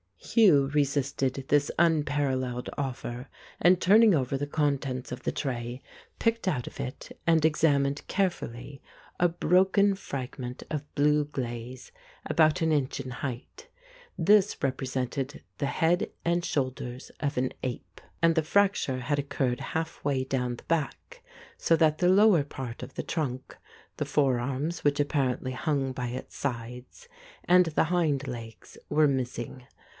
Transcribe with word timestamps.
Hugh 0.17 0.67
resisted 0.73 1.45
this 1.49 1.69
unparalleled 1.77 2.69
offer, 2.77 3.27
and, 3.59 3.79
turn 3.81 4.01
ing 4.01 4.15
over 4.15 4.35
the 4.37 4.47
contents 4.47 5.11
of 5.11 5.23
the 5.23 5.31
tray, 5.31 5.81
picked 6.19 6.47
out 6.47 6.67
of 6.67 6.79
it 6.79 7.15
and 7.27 7.43
examined 7.43 8.07
carefully 8.07 8.81
a 9.19 9.27
broken 9.27 9.93
fragment 9.93 10.63
of 10.71 10.93
blue 10.95 11.25
glaze, 11.25 11.91
about 12.25 12.61
an 12.61 12.71
inch 12.71 12.99
in 12.99 13.11
height. 13.11 13.67
This 14.17 14.57
represented 14.63 15.43
the 15.57 15.65
head 15.67 16.11
and 16.23 16.45
shoulders 16.45 17.11
of 17.19 17.37
an 17.37 17.51
ape, 17.61 17.99
and 18.21 18.33
the 18.33 18.41
fracture 18.43 18.99
had 19.01 19.19
occurred 19.19 19.59
half 19.59 20.03
way 20.03 20.23
down 20.23 20.55
the 20.55 20.63
back, 20.63 21.23
so 21.57 21.75
that 21.75 21.97
the 21.97 22.09
lower 22.09 22.43
part 22.43 22.81
of 22.81 22.93
the 22.95 23.03
trunk, 23.03 23.57
the 23.97 24.05
forearms 24.05 24.83
which 24.83 24.99
apparently 24.99 25.51
hung 25.51 25.91
by 25.91 26.07
its 26.07 26.37
sides, 26.37 27.07
and 27.45 27.65
the 27.67 27.85
hind 27.85 28.27
legs 28.27 28.77
were 28.89 29.07
missing. 29.07 29.65